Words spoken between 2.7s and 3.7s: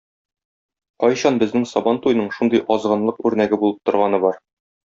азгынлык үрнәге